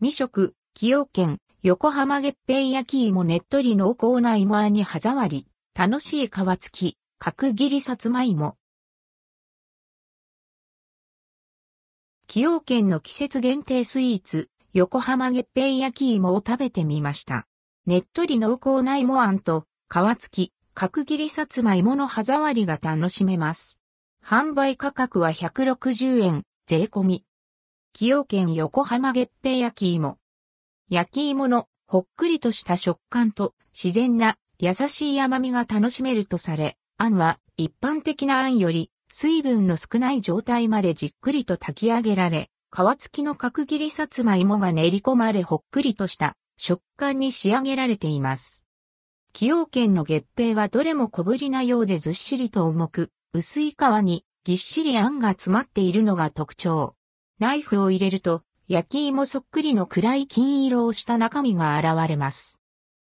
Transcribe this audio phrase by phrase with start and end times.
[0.00, 8.56] 未食、崎陽軒、横浜月餅焼き芋ねっとり濃厚な芋あんに歯触り、楽しい皮付き、角切りさつまいも。
[12.28, 17.48] 崎陽軒の季節限定スイーツ、横浜月餅焼き芋を食べてみました。
[17.84, 23.80] ねっとり濃厚な芋あんと、皮付き、角切りさつまいもの歯触りが楽しめます。
[24.24, 27.24] 販売価格は160円、税込み。
[27.94, 30.18] 崎陽軒横浜月餅焼き芋。
[30.88, 48.64] 焼き芋のほっくりとした食感と自然な優しい甘みが楽しめるとされ、あんは一般的なあんより水分の少ない状態までじっくりと炊き上げられ、皮付きの角切りさつまいもが練り込まれほっくりとした食感に仕上げられています。
[49.32, 53.74] 崎陽軒の月餅はどれも小ぶりなようでずっしりと重く、薄い皮
[54.04, 56.94] にぎっしりあんが詰まっているのが特徴。
[57.38, 62.58] ナイフを入れると、焼き芋そっくりの暗い金色をした中身が現れます。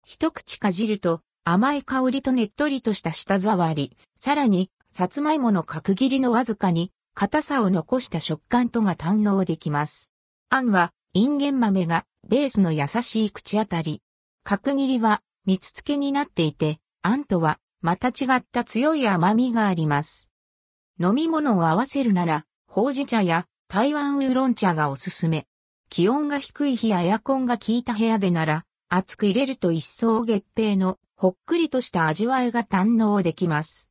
[0.04, 10.10] 一口かじると、甘い香りとねっとりとした舌触り、さらに、さつまいもの角切りのわずかに、硬さを残した食感とが堪能できます。
[10.50, 14.02] あんは、インゲン豆がベースの優しい口当たり。
[14.44, 20.28] 角切りは蜜付けになっていて、あんとはまた違った強い甘みがあります。
[21.00, 25.46] 飲み物を合わせるなら、ほうじ茶や台湾ウーロン茶がおすすめ。
[25.90, 33.88] 気温が低い日やエアコンが効いた部屋でなら、熱く入れると一層月餅のほっくりとした味わいが堪能できます。